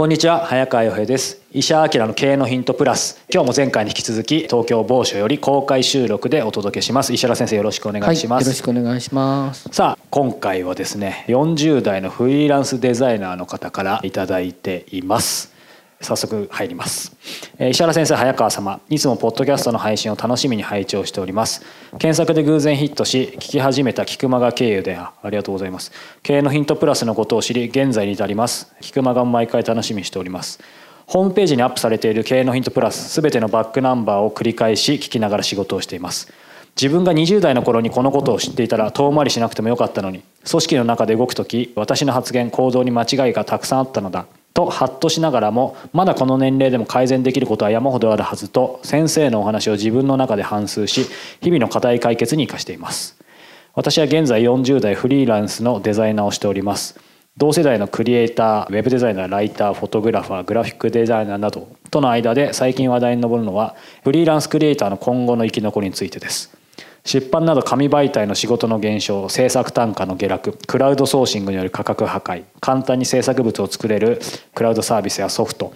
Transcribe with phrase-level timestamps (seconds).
[0.00, 1.42] こんにちは早川洋平です。
[1.52, 3.22] 石原明の経営のヒントプラス。
[3.30, 7.12] 今日も前回に引き続き東京某所より公開収録でお届けします。
[7.12, 9.68] 石原先生よろしくお願いします、はい、よろしくお願いします。
[9.70, 15.49] さあ今回はですね40代のフリーランスデザイナーの方からいただいています
[16.00, 17.14] 早速入ります、
[17.58, 21.62] えー、石原先生早川様いつもポッドキャストの配信を楽しみに拝聴しております。
[21.98, 25.92] 検索で偶然ヒットし聞き始めた菊間が経由でありがとうございます。
[26.22, 28.72] 経営のヒントプラスのことを知り現在に至ります。
[28.80, 30.60] 菊間が毎回楽しみにしております。
[31.06, 36.32] ホームページにアップされている経営のヒントプラス全てのバックナンバーを繰り返し聞きながら仕事をしています。
[36.76, 44.26] 自分が20代の頃にこのことを知っていたら遠回りしなくてもよかったのに組織の中で動く時私の発言行動に間違いがたくさんあったのだ。
[44.54, 51.06] とハッとしながらもまだこの年齢でも改善できることは山ほどあるはずと先生のお話を自分の中で反芻し
[51.40, 53.16] 日々の課題解決に生かしています。
[53.74, 56.98] 私は現在40代フリーランスのデザイナーをしております。
[57.36, 66.59] 同世代のクリエイターウェブデザイナーライターフォトグラファーグラフィックデザイナーなどとの間で最近話題に上るのはフリーランスクリエイターの今後の生き残りについてです。
[67.04, 74.20] 出版など紙媒体の仕事の減少制作単価の下落クラウドソーシングによる価格破壊簡単に制作物を作れる
[74.54, 75.72] クラウドサービスやソフト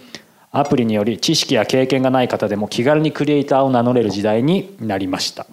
[0.51, 5.45] アプリにより知識や経験がない方でも気軽にクリエイターを名乗れる時代になりました。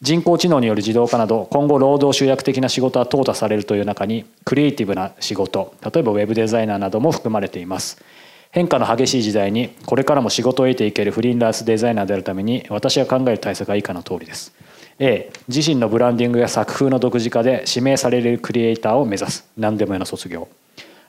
[0.00, 8.02] 人工知能による自動化など今後労働集約的な仕事は淘汰されるという中にクリエイティブな仕事例えばウェブデザイナーなども含まれています。
[8.50, 14.54] 変化の激しい時代にこれからも仕事を得ていけるフリーランスデザイナーであるために私が考える対策は以下の通りです。
[14.98, 15.32] A.
[15.48, 19.48] 自身のブランディングや作風の独自化で指名されるクリエイターを目指す。
[19.56, 20.48] 何でも屋の卒業。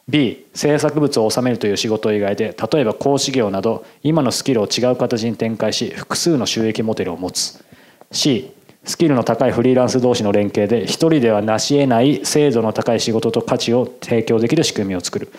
[0.08, 0.46] B.
[0.54, 7.64] 制作物を収めるという仕事以外で例えば講師業など今のスキルを違う形に展開し複数の収益モデルを持つ。
[8.12, 8.52] C.
[8.84, 15.32] スキルの高いフリーランス同士の連携で一人では成し得ない精度の高い仕事と価値を提供できる仕組みを作る。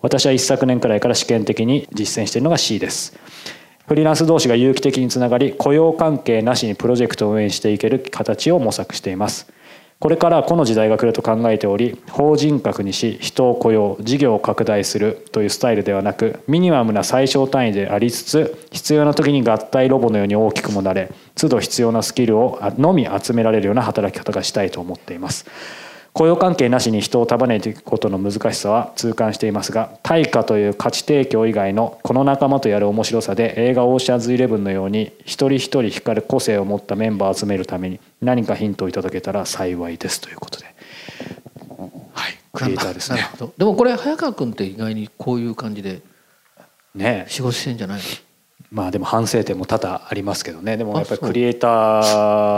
[0.00, 3.14] 私は一昨年くらいから試験的に実践しているのが C です。
[3.86, 9.52] フリーランス同士が有機的につながり雇用関係なしにプロジェクトを運営していける形を模索しています。
[10.00, 25.46] これからこの時代が来ると考えており法人格にし人を雇用事業を拡大するというスタイルではなくミニマムな最小単位でありつつ必要な時に合体ロボのように大きくもなれ都度必要なスキルをのみ集められるような働き方がしたいと思っています。
[26.14, 40.66] 雇用関係なしに人を束ねていくことの難しさは痛感していますが対価という価値提供以外のこの仲間とやる面白さで映画「オーシャンズイレブン」のように一人一人光る個性を持ったメンバーを集めるために何かヒントをいただけたら幸いですということで。
[42.14, 42.38] はい。
[42.52, 43.18] クリエイターですね。
[43.58, 46.00] でもこれ早川君って意外にこういう感じで
[46.94, 48.04] ね仕事してんじゃないの？
[48.74, 50.76] まあでも反省点も多々ありますけどね。
[50.76, 52.00] でもやっぱりクリエイタ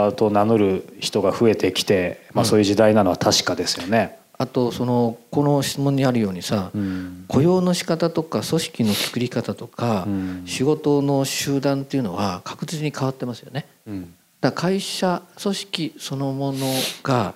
[0.09, 4.17] ーと名乗る人が増えてきて、まあ、そういう時代なのは確かですよね。
[4.39, 13.67] あとそのこの質問にあるようにさ、うん、雇用の仕方とか組織の作り方とか、うん、仕事の集団っていうのは確実に変わってますよね。
[13.85, 16.65] うん、だから会社組織そのもの
[17.03, 17.35] が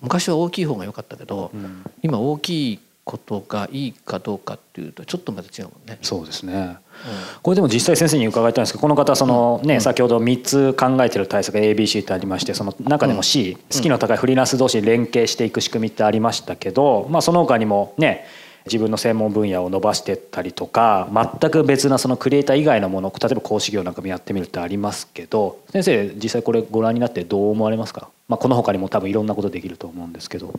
[0.00, 1.50] 昔は大きい方が良かったけど、
[2.02, 5.96] 今大きいことがいいかどうかっていうとちょっとまた違うもんね。
[6.02, 6.76] そうですね、うん、
[7.40, 18.26] これでも実際先生に伺いたいんですけどこの方そのね、うん、先ほど3つ考えてる対策 ABC ってありましてその中でも C、うん、好きの高いフリーランス同士連携していく仕組みってありましたけど、まあ、その他にもね
[18.64, 21.08] 自分の専門分野を伸ばしてったりとか
[21.40, 30.52] 全く別なそのクリエイター以外のもの例えば講師業なんかもやってみるってありますけど先生実際これご覧になってどう思われますか、まあ、この他にも多分いろんなことできると思うんですけど。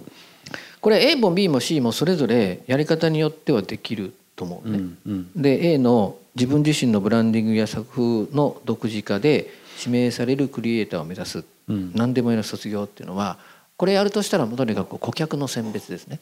[0.82, 4.78] これ A も B も C もそれぞれやり方によってはできると思うね。
[4.78, 7.84] うんうん、で A の自分自身のブランディングや作
[8.28, 13.38] 風の独自化で指名されるクリエイターを目指す、うん、何でもいいの卒業っていうのは
[13.76, 16.20] これやるとしたらとにかく顧客の選別ですね。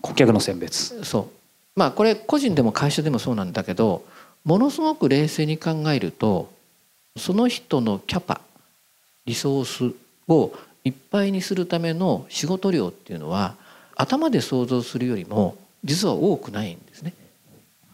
[0.00, 1.02] 顧客の選別。
[1.04, 1.26] そう。
[1.76, 4.04] まあこれ個人でも会社でもそうなんだけど
[4.44, 6.52] ものすごく冷静に考えると
[7.16, 8.40] その人のキャパ
[9.24, 9.94] リソース
[10.28, 10.52] を
[10.84, 13.56] いっぱいにするための仕事量っていうのは
[13.96, 17.14] 頭で想像するよりも実は多くないんですね。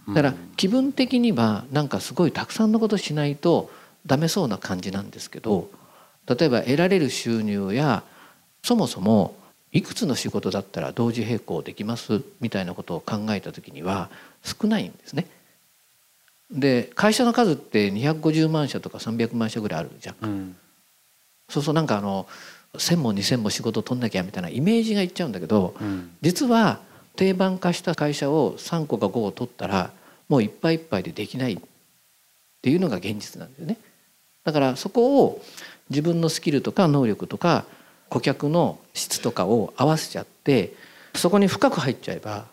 [0.09, 3.71] だから気分的にはなんかすごいたくさんのことしないと
[4.07, 5.71] ダメそうな感じなんですけど
[6.27, 8.03] 例えば得られる収入や
[8.65, 9.37] そもそも
[9.73, 12.23] いくつの仕事だったら同時並行できます？
[12.41, 14.11] みたいなことを考えた時には
[14.43, 15.27] 少ないんですね。
[16.51, 20.17] で会社の数って250万社とか300万社ぐらいあるじゃん。
[20.23, 20.57] うん、
[21.49, 22.27] そうそうなんかあの
[22.75, 26.81] 1,000も2,000も仕事取んなきゃみたいなイメージがいっちゃうんだけど、うん、実は
[27.17, 29.91] 定番化した会社を3個か5個取ったら
[30.29, 31.59] もういっぱいいっぱいでできないっ
[32.63, 33.77] ていうのが現実なんですね。
[34.45, 35.43] だからそこを
[35.91, 37.65] 自分のスキルとか能力とか
[38.09, 40.73] 顧客の質とかを合わせちゃって
[41.15, 42.47] そこに深く入っちゃえば、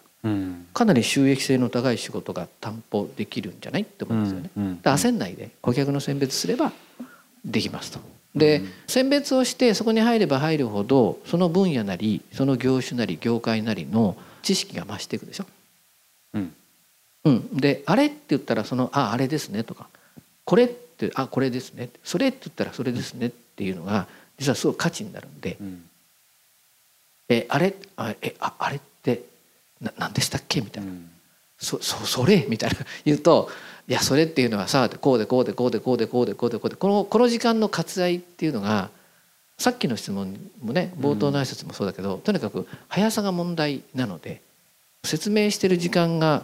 [0.73, 4.49] かなり収益性の高い仕事が担保できるんじゃないって思うんですよね。
[4.57, 6.71] うんうん、焦んないで顧客の選別すれば
[7.45, 7.99] できますと。
[8.35, 15.45] で選別をしてそこに入れば入るほどその分野なりその業種なり業界なりの知識が増していくでしょ？
[16.33, 16.53] うん、
[17.25, 19.87] うん、で「あれ?」って言ったらその「ああれですね」とか
[20.45, 24.07] 「これ?」って「あこれですね」「それ?」って言ったら「それですね」っていうのが
[24.37, 25.83] 実はすごい価値になるんで「うん、
[27.29, 27.73] えあれ？
[27.95, 29.23] あえああれって
[29.81, 31.09] な何でしたっけ?」みたいな「うん、
[31.57, 33.49] そそそれ?」みたいな言うと
[33.87, 38.89] 「いやそれっていうのはさこうでこうでこうでこうでこうでこうでこうでこのこの時間の割愛っていうのが
[39.57, 44.41] さっきの質問もね冒頭の挨拶もそうだけど、うん、とにかく速さが問題なので
[45.03, 46.43] 説明してる時間が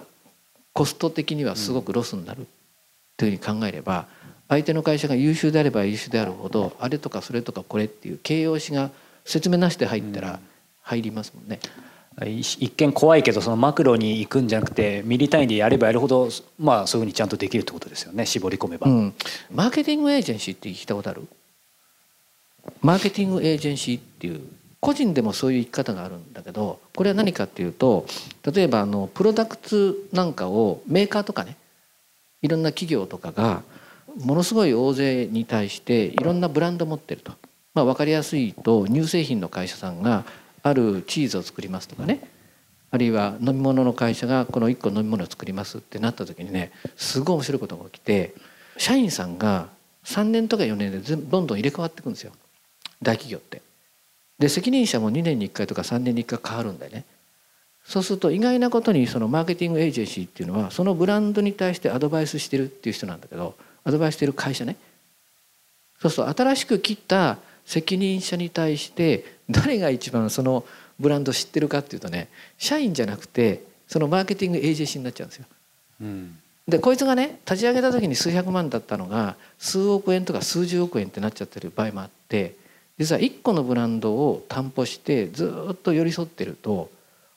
[0.71, 2.47] コスト的にはすごくロスになる
[3.17, 4.07] というふうに考えれば
[4.47, 8.89] 相手の会社が優秀であれば優秀であるほどあれとかそれとかこれっていう形容詞が
[9.25, 10.39] 説明なしで入ったら
[10.81, 11.59] 入りますもんね。
[12.21, 16.29] 一見怖いけどそのマクロに行くんじゃなくてミリ単位でやればやるほど
[16.59, 18.25] まあそういうふうにちゃんとできるってことですよね。
[18.25, 19.13] 絞り込めば、うん、
[19.51, 21.27] マーケティングエージェンシーって聞いたことある？
[22.81, 24.41] マーケティングエージェンシーっていう
[24.79, 28.05] 個人でもそういう生き方があるんだけどこれは何かっていうと
[28.53, 31.57] 例えばあのプロダクツなんかをメーカーとかね
[32.41, 33.63] いろんな企業とかが
[34.23, 37.31] ものすごい大勢に対していろんなブランド持ってると、
[37.73, 40.25] まあ、分かりやすいと乳製品の会社さんが
[40.63, 42.27] あるチーズを作りますとかね
[42.89, 48.33] あるいは飲み物の会社がこの1個飲み物を作りますってなった時にねすごい面白いことが起きて
[48.77, 49.67] 社員さんが
[50.05, 52.31] 3年とか4年でどんどん入れ替わっていくんですよ
[53.01, 53.61] 大企業って。
[54.39, 57.05] で責任者も2年に1回とか3年に1回変わるんだよね。
[57.85, 64.77] そうすると意外なことにそのマーケティングエージェンシーっていうのはそのブランドに対してアドバイスしてるっていう人なんだけどアドバイスしてる会社ね
[65.99, 70.65] そうすると新しく切った責任者に対して誰が一番その
[70.99, 72.27] ブランド知ってるかっていうとね
[72.57, 75.45] 社員じゃなくてそのマーケティングエージェンシーになっちゃうんですよ。
[76.01, 76.37] うん、
[76.67, 82.55] でこいつがね立ち上げた時に数百万だったのが数億円とか数十億円ってなっちゃってる場合もあって
[82.97, 86.89] 実は1個のブランドを担保してずっと寄り添ってると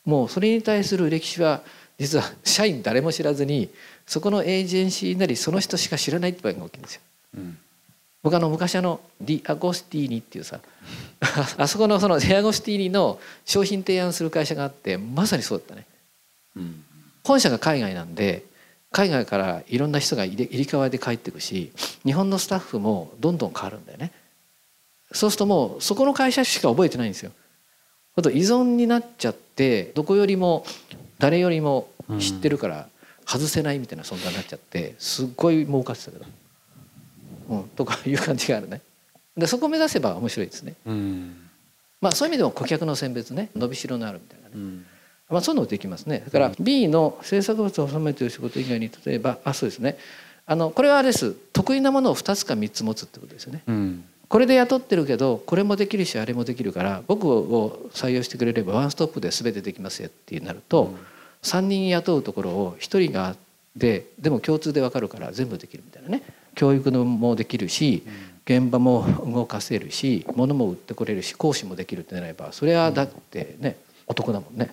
[0.04, 1.62] もうそれに対する歴史は
[1.98, 3.70] 実は社員誰も知らずに
[4.06, 7.00] そこのエージェンシーなりその人しか知らないって場合が大きいんですよ。
[7.38, 7.58] うん
[8.22, 10.60] 僕あの昔あのディアゴスティーニっていうさ
[11.58, 15.86] あそこのそのディアゴスティーニの商品提案する会社があってまさにそうだったね、
[16.56, 16.84] うん、
[17.24, 18.44] 本社が海外なんで
[18.92, 21.72] 海外からいろんな人が入れ替わりで帰ってくし
[22.04, 24.12] 日本のスタッフもどんどん変わるんだよね。
[25.12, 27.32] そうするともうそこの会社しか覚えてないんですよ。
[28.16, 30.64] あと依存になっちゃってどこよりも
[31.18, 32.88] 誰よりも知ってるから
[33.26, 36.24] 外せないみたいな存在になっちゃってすっごい儲かってたけど。
[37.48, 38.80] うん、とかいう感じがあるね。
[39.36, 40.74] でそこを目指せば面白いですね。
[40.86, 41.36] うん、
[42.00, 44.52] まあそういう意味でも顧客の選別ね伸びしろのあるみたいなね。
[44.54, 44.86] うん、
[45.30, 46.22] まあそういうのもできますね。
[46.24, 49.98] だから B の制作物を収めている仕事以外に例えばあそうですね。
[50.46, 53.62] あのこれはあれです得意なものを2つか3つ持つってことですよね。
[53.66, 60.96] うんこれで雇ってるけどこれもできるしあれもできるから僕を採用してくれればワンストップで全てできますよってなると、うん、
[61.42, 63.36] 3人雇うところを1人が
[63.76, 66.22] ででも共通で分かるから全部できるみたいなね
[66.56, 68.02] 教育もできるし
[68.44, 73.76] 現場も動かせるし物も売ってこれるし講師もできるってなればそれはだってね
[74.08, 74.70] お得だもんね。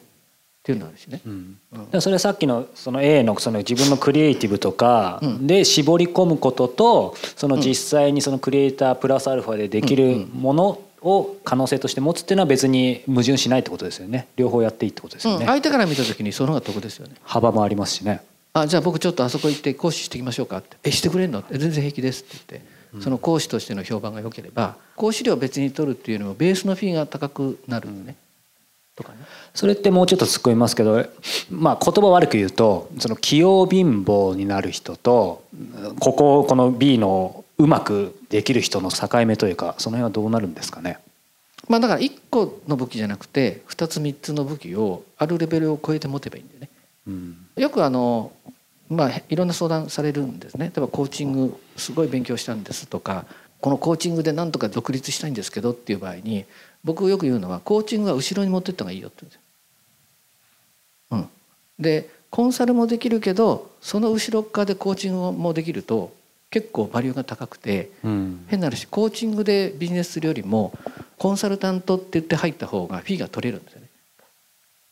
[0.63, 1.57] っていうのあるしね、うん。
[1.91, 14.29] うん、それはさっきのその A のその自分のクリエイティブとかで絞り込むこととその実際にそのクリエイタープラスアルファでできるものを可能性として持つっていうのは別に矛盾しないってことですよね。
[14.37, 17.15] 両方やっていいってことですよね、うん、相手から見た時にその方が得ですよね。
[17.23, 18.21] 幅もありますしね
[18.53, 28.15] あじゃあ僕ちょっとあそこ行って講師していきましょうかって「えしてくれんの?」って「全然平気です」って言って、その講師としての評判が良ければ講師料別に取るっていうよりもベースのフィーが高くなるね、
[28.95, 29.17] とかね。
[29.53, 31.05] それってもうちょっと突っ込みますけど、
[31.49, 35.43] まあ、言葉悪く言うとその器用貧乏になる人と
[35.99, 40.99] こここの B のうまくできる人の境目というかその辺はどうなるんですかね？
[41.69, 46.69] まあ、だから1個の武器じゃなくて2つ3つの武器をあるレベルを超えて持てばいいんだよね。
[47.07, 48.31] うん、よくあの
[48.93, 53.25] まあ、いろんな相談されるんですね例えばコーチングすごい勉強したんですとか
[53.59, 56.45] このコーチングでなんとか独立したいんですけどっていう場合に
[56.83, 59.41] 僕よく言うのはコーチングは後ろに持ってった方がいいよって言うんですよ。
[61.11, 61.29] うん、
[61.79, 66.13] でコンサルもできるけどその後ろ側でコーチングもできると
[66.49, 70.73] 結構バリューが高くて、うん、変な話コーチングでビジネスするよりも
[71.17, 73.87] コンサルタントって言って入った方がフィーが取れるんですよね。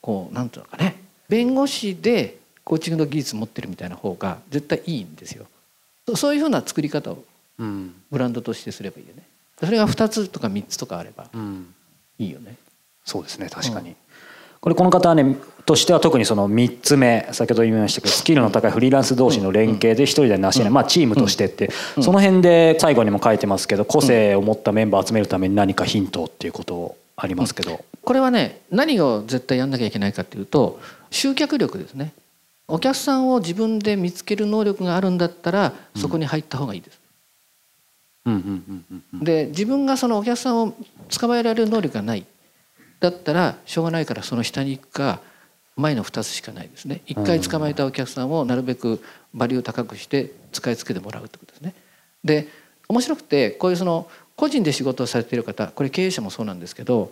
[0.01, 0.95] こうなんていうのかね
[1.27, 5.45] 弁護士でコーチングの技術持ってるみたいな方が絶対いいんですよ。
[6.15, 7.23] そういうふうな作り方を
[8.09, 9.23] ブランドとしてすればいいよね。
[9.59, 11.27] それが2つとか3つとかあれば
[12.17, 12.49] いいよね。
[12.49, 12.57] うん、
[13.05, 13.95] そうですね確かに、うん、
[14.59, 30.79] これこの方はねとしては特にその3つ目先ほど言いましたけどスキルの高いフリーランス同士の連携で一人でなし得ない、まあ、チームとしてってその辺で最後にも書いてますけど個性を持ったメンバーを集めるために何かヒントっていうことありますけど、これはね何を絶対やんなきゃいけないかっていうと
[31.11, 32.13] 集客力ですね
[32.71, 37.01] お客さんを自分で見つける能力があるんだったらそこに入った方がいいです。
[39.13, 40.73] で自分がそのお客さんを
[41.09, 42.25] 捕まえられる能力がない
[42.99, 45.19] だったらしょうがないからその下に行くか
[45.75, 49.01] 前の2つしかないですね1回捕まえたお客さんをなるべく
[49.33, 51.73] バリュー高くして使い付けてもらうってことですね。
[52.23, 52.47] で
[52.87, 57.11] 面白くてこういうその個人で仕事をされている方これ経営者もそうなんですけど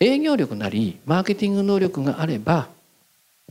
[0.00, 2.68] 営業力なりマーケティング能力があれば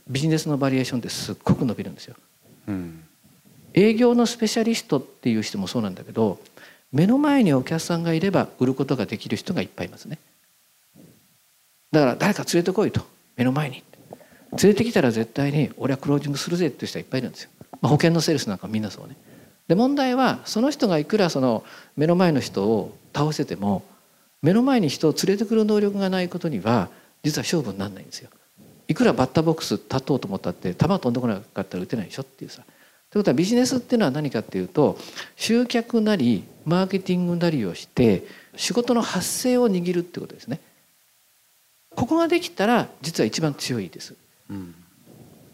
[0.07, 2.15] ビジネスのバリエーションってすっごく伸びるんですよ。
[2.67, 3.03] うん、
[3.73, 6.39] 営業のスペシャリストっていう人もそうなんだけど
[6.91, 10.19] 目の前にお客さんがいれば売ることができる人がいっぱいいますね。
[11.91, 13.01] だから誰か連れてこいと
[13.35, 13.83] 目の前に
[14.61, 17.49] 連れてきたら絶対に俺はクロージングするぜっていう人はいっぱいいるんですよ。
[17.81, 19.15] まあ、保険のセールスなんかみんなそうね。
[19.67, 21.63] で問題はその人がいくらその
[21.95, 23.83] 目の前の人を倒せても
[24.41, 26.89] 目の前に人を連れてくる能力がないことには
[27.23, 28.29] 実は勝負にならないんですよ。
[28.87, 32.63] いくらバッターボックス立とうと思ったって球飛んでこなかったら打てないでしょっていうさ。
[33.09, 34.97] ということはビジネスっていうのは何かっていうと
[35.35, 38.23] 集客なりマーケティングなりをして
[38.55, 40.59] 仕事の発生を握るってことですね。
[41.95, 44.15] ここができたら実は一番強いです。
[44.49, 44.75] うん、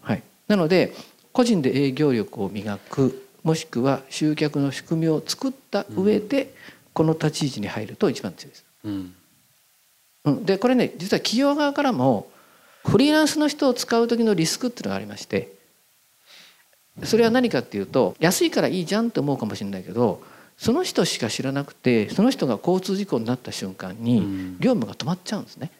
[0.00, 0.94] はい、なので
[1.32, 6.54] 個人で営業力を磨くもしくは集客の仕組みを作った上で、
[6.92, 8.64] この立ち位置に入ると一番強いです。
[10.24, 12.30] うん、でこれね実は企業側からも
[12.84, 15.52] フリーランスの人を使う時のリスクっていうのがありまして
[17.04, 20.22] それは何かっていうと安いからいいじゃんって思うかもしれないけど
[20.56, 25.70] その人しか知らなくてその人が交通事故になった瞬間に業務が止まっちゃうんですね。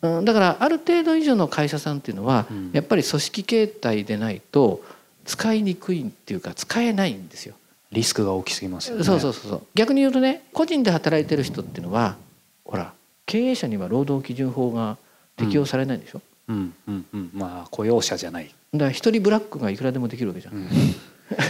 [0.00, 4.82] うん、だからある程度以上の会社さんっていうのはやっぱり組織形態でないと
[5.26, 7.54] 使いにくいっていうか使えないんですよ。
[7.92, 9.04] リスクが大きすぎますよね。
[9.04, 12.16] そうそうそう逆に言うとね個人で働いてる人っていうのは
[12.64, 12.94] ほら
[13.26, 14.96] 経営者には労働基準法が
[15.40, 16.74] 適用されないでしょ、うん、うん。
[16.86, 17.04] うん。
[17.12, 17.30] うん。
[17.34, 18.50] まあ雇用者じゃない。
[18.72, 20.68] だから一人ブラックがいくらでもできるわけじゃん、うん、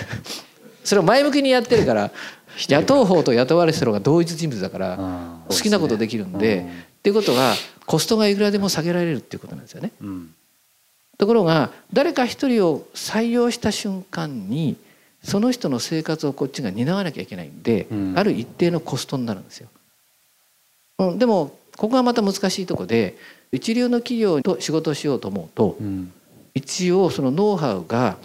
[0.84, 2.10] それを前向きにやってるから
[2.68, 6.62] 雇う方と雇われてる方が同一人物だから好きなことできるんで、ね。
[6.62, 7.54] うん、っていうことは
[7.86, 10.34] コストがいくらでも下げられるっていうことなんですよね、うん、
[11.18, 14.76] ところが誰か一人を採用した瞬間に
[15.22, 19.68] その人の生活をこっちが担わなきゃいけないんで、ある一定のコストになるんですよ、
[20.98, 23.18] うん、でもここがまた難しいとこで
[23.52, 26.12] 一流の企業と仕事をしようと思うと、うん、
[26.54, 28.16] 一応そのノウハウが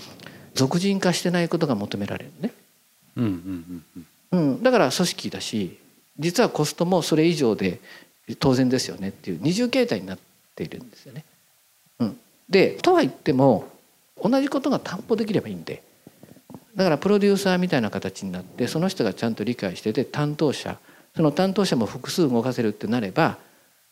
[0.53, 2.51] 俗人化してないことが求められるね。
[3.17, 3.83] うんうん
[4.31, 4.53] うん。
[4.53, 5.77] うん、だから組織だし
[6.19, 7.79] 実はコストもそれ以上で
[8.39, 10.19] 当然ですよねっていう二重形態になっ
[10.55, 11.25] ているんですよね。
[11.99, 13.67] うん、でとは言っても
[14.21, 15.83] 同じことが担保できればいいんで。
[16.75, 20.77] だからプロデューサーみたいな形になってその人がちゃんと理解してて担当者
[21.15, 23.37] その担当者も複数動かせるってなれば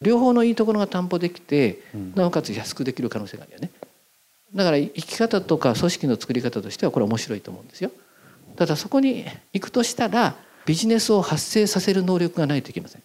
[0.03, 1.79] 両方のいいところが担保できて、
[2.15, 3.71] なおかつ安くできる可能性があるよね。
[4.53, 7.91] だから生き方とか組織の作り方としてはこれ面白いと思うんですよ。
[8.55, 13.01] ただそこに行くとしたらビジネスを発生させる能力がないといけません。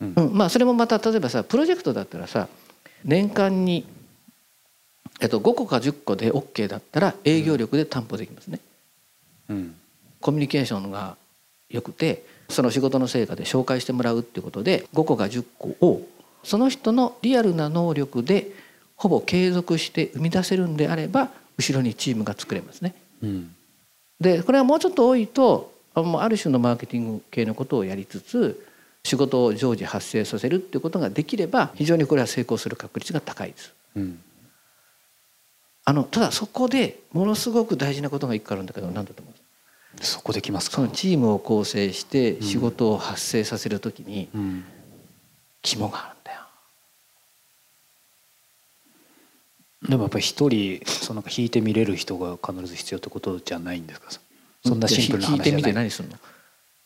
[0.00, 2.48] うん、うん、まあそれもまた例えばさプロジェクトだったらさ
[3.04, 3.86] 年間に、
[5.20, 8.60] えっと、5個か10個で OK だったら営業力で担保できますね。
[9.48, 9.74] うん、
[10.20, 11.16] コミュニケーションが
[11.68, 16.02] 良くてその仕事の成果で紹介してもらうっていうことで5個か10個を
[16.44, 18.52] その人のリアルな能力で
[18.96, 22.94] ほぼ継続して生み出せるんであれば後ろにチームが作れますね。
[23.22, 23.54] うん、
[24.20, 28.66] でこれはもうちょっと多いとある種のマーケティング系のことをやりつつ
[29.04, 33.72] 仕事を常時発生させるっていうことができれば非常にこれは成功する確率が高いです。
[33.96, 34.20] うん、
[35.84, 39.34] あのただそこでものすごく大事なことが一個あるんだけど何だと思う
[40.00, 44.28] そこできますそのチームを構成して仕事を発生させるときに
[45.62, 46.40] 肝があるんだよ。
[49.88, 54.10] でもやっぱり一人その弾いてみれる人が必ず必要ってことじゃないんですか？
[54.64, 55.38] そんなシンプルな話じゃない。
[55.38, 56.16] 弾いてみて何するの？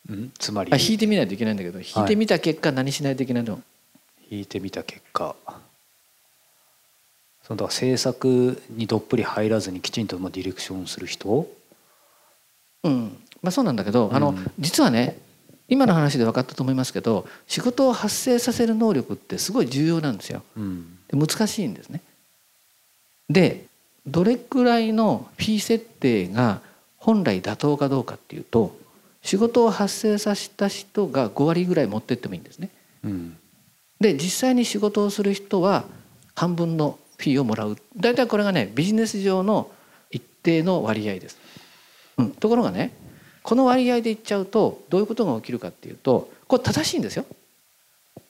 [0.09, 0.71] うん、つまり？
[0.71, 3.61] 弾いてみないといけないんだけど弾いてみた結果何しないといけないの、
[4.29, 5.35] 弾いてみた結果。
[7.43, 11.47] そのだから制作にどっぷり入らずにきちんとディレクションする人
[12.83, 15.17] うんまあそうなんだけど、あの実はね
[15.67, 20.43] 今の話で分かったと思いますけど仕事を発生させる能力ってすごい重要なんですよ。
[20.57, 22.01] うん、で難しいんですね。
[23.29, 23.65] で
[24.05, 26.61] どれくらいのフィー設定が
[26.97, 28.77] 本来妥当かどうかっていうと
[29.21, 32.69] 仕事を発生させた人が5割ぐらい持ってってもいいんですね。
[33.03, 33.37] うん、
[33.99, 35.85] で実際に仕事をする人は
[36.35, 39.71] 半分のフィーをもらう大体これがねビジネス上の
[40.09, 41.37] 一定の割合です。
[42.17, 42.91] うん、ところがね
[43.43, 47.25] この割合でいっちゃうとどういうことが起きるかっていうとこれ正しいんですよ。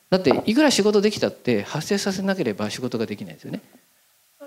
[0.09, 3.61] だっていくら仕事できたって発生させなければ仕事ができないですよね。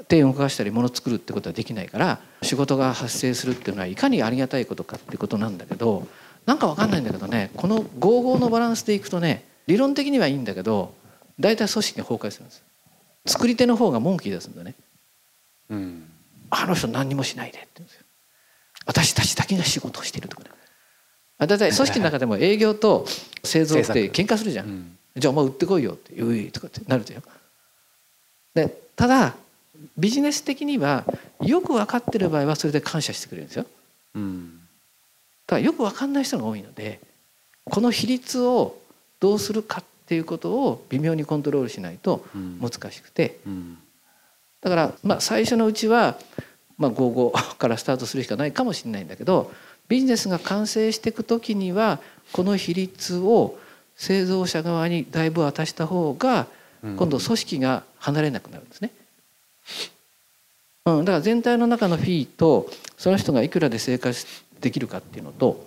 [0.09, 6.07] 手を動かしたり物作るってことはできないから仕事が発生するっていうのはいかにありがたいことかってことなんだけど
[6.47, 10.93] なんかわかんないんだけどねこの55のバランスでいくとね理論的にはいいんだけど
[11.41, 12.63] 大体組織が崩壊するんです。
[13.27, 14.75] 作り手の方が文句言い出すんだね、
[15.71, 16.11] うん、
[16.51, 18.04] あの人何にもしないでって言うんですよ
[18.87, 20.51] 私たちだけが仕事をしているとかね。
[21.39, 23.07] だいたい組織の中でも営業と
[23.43, 27.23] 製造って喧嘩するじゃん、うん、じゃあお前売ってこいよって言うとかってなるじゃん。
[28.55, 29.35] でただ
[29.99, 31.05] ビジネス的には
[31.41, 33.67] よく分かってる場合はそれで感謝してくれるんですよ、
[34.15, 34.61] うん、
[35.47, 37.01] ただよく分かんない人が多いので
[37.65, 38.79] この比率を
[39.21, 42.25] どうするかっていうことを微妙にコントロールしないと
[42.61, 43.79] 難しくて、うんうん、
[44.61, 46.19] だからまあ最初のうちは
[46.79, 49.53] まあ55 からスタートするしかないかもしれないんだけど
[49.89, 52.01] ビジネスが完成していく時には
[52.33, 53.59] この比率を
[53.97, 56.47] 製造者側にだいぶ渡した方が
[56.83, 58.91] 今度組織が離れなくなるんですね。
[60.87, 64.27] うん、だから全体の中のフィーとその人がいくらで生活
[64.61, 65.67] できるかっていうのと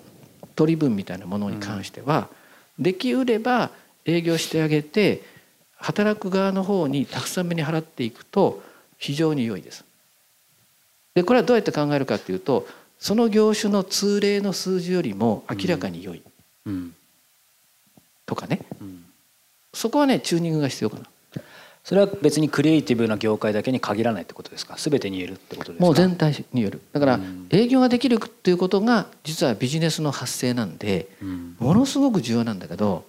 [0.55, 2.27] 取り分みたいなものに関しては、
[2.77, 3.71] できうれば
[4.05, 5.21] 営業してあげて
[5.75, 8.61] 働く側の方にたくさん目に払っていくと
[8.97, 9.85] 非常に良いです。
[11.17, 12.67] でこれはどうやって考えるかっていうと
[12.99, 16.21] その業種の通例の数字よりも明らかに良い、
[16.67, 16.93] うん、
[18.27, 19.03] とかね、うん、
[19.73, 21.05] そこはねチューニングが必要かな。
[21.83, 24.75] それは別にクリエイティブな業界だけに限らないってことですか？
[24.77, 25.85] 全てに言えるってことですか？
[25.85, 26.81] もう全体に言える。
[26.93, 31.07] だから営業ができるっていうことが実はビジネスの発生なんで
[31.57, 33.05] ものすごく重要なんだけど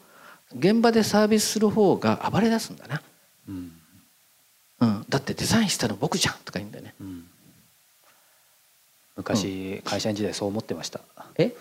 [0.57, 3.03] 現場でサービスする方が暴れ出すんだな、
[3.49, 3.73] うん。
[4.81, 7.25] うん、だってデザインしたの僕じゃんとか言うんだよね、うん、
[9.19, 11.01] 昔会社員時代そう思ってました。
[11.37, 11.53] え？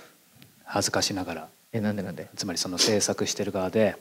[0.64, 1.48] 恥ずかしながら。
[1.74, 2.30] えなんでなんで？
[2.38, 3.98] つまりその制作してる側で、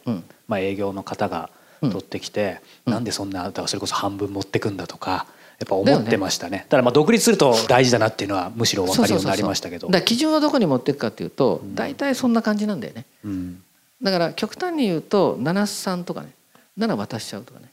[0.46, 5.26] まあ、営業の方が取ってきて、うん、なんでそんなだからそれこそ半分持ってくんだとか
[5.58, 9.88] やっぱ思ってましたね、ね、ただまあ独立すると大事だなっていうのはむしろ分かるようになりましたけど。
[9.88, 13.62] だから基準はどこに持っていくかっていうと大体そんな感じなんだよね、うん、
[14.02, 16.30] だから極端に言うと73とかね。
[16.78, 17.70] 7渡しちゃうとかね。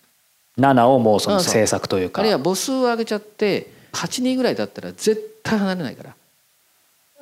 [0.58, 2.22] 7をもうその政策というか。
[2.22, 6.16] あるいは母数を上げちゃって8人ぐらいだったら絶対離れないから。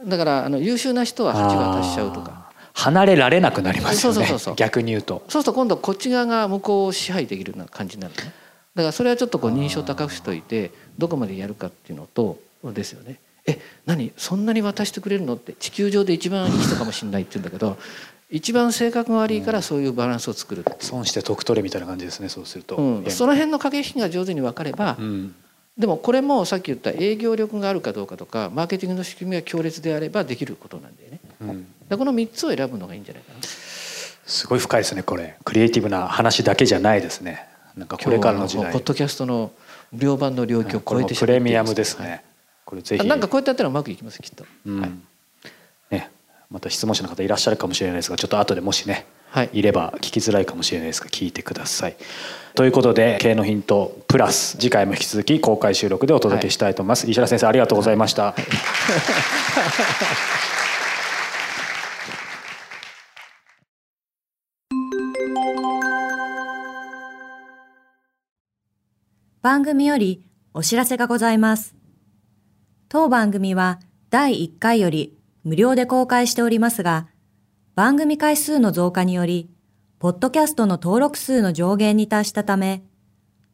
[0.06, 2.50] だからあの優秀な人は8渡しちゃうとか。
[2.74, 4.28] 離れられなくなりますよね。
[4.56, 5.24] 逆に言うと。
[5.28, 8.34] そうすると今度こっち側が向こうを支配できるような感じになるね。
[8.74, 13.20] だからそれはちょっとこう認証高くしといてどこまでやるかっていうのとですよね。
[13.46, 14.14] え何？
[14.16, 17.78] そんなに渡してくれるのって地球上で一番いい人かもしれないって言うんだけど
[18.30, 25.36] 一番性格が悪いからそういうバランスを作る損して得取れみたいな感じですねそうすると、うん、その辺の駆け引きが上手に分かれば、うん、
[25.82, 31.20] でもこれもさっき言った営業力があるかどうかとかマーケティングの仕組みが強烈であればできることなんだよね、
[31.90, 31.98] うん。
[31.98, 33.40] この3つを選ぶのがいいんじゃないかな。
[33.42, 35.38] すごい深いですねこれ。
[35.44, 37.48] クリエイティブな話だけじゃないですね。
[37.76, 38.72] なんかこれからの時代。
[38.72, 39.52] ポッドキャストの
[39.92, 42.24] 両版の領域を超えてプレミアムですね、はい、
[42.64, 43.08] これぜひ。
[43.08, 44.92] なんかこうやってやったらうまくいきますきっと、うん、はい、
[45.90, 46.12] ね。
[46.52, 51.96] また質問者の方いらっしゃるかもしれないですがちょっと後でもしね、はい、いれば聞きづらいかもしれないですが聞いてください
[52.56, 58.42] ということで経営のヒントプラス次回も引き続き公開収録でお届けしたいと思います、はい、石原先生ありがとうございました、はい。
[69.42, 71.74] 番組よりお知らせがございます。
[72.90, 73.80] 当番組は
[74.12, 77.08] 第1回より無料で公開しておりますが、
[77.74, 79.50] 番組回数の増加により、
[80.02, 82.82] ポッドキャストの登録数の上限に達したため、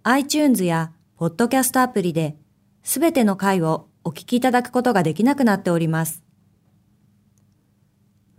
[0.03, 2.37] iTunes やポッドキャストアプリで、
[2.83, 6.23] すべての回をお聞きいただくことができなくなっております。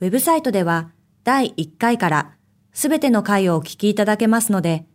[0.01, 0.90] ウェブサイトでは、
[1.23, 2.35] 第1回から
[2.73, 4.87] すべての回をお聞きいただけますので、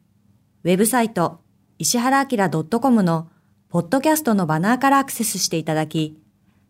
[0.63, 1.39] ウェブサイト、
[1.78, 2.49] 石原明
[2.80, 3.30] .com の
[3.69, 6.17] ポッドキャストのバナーからアクセスしていただき、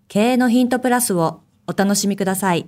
[0.10, 2.67] 経営のヒントプラスをお楽しみください。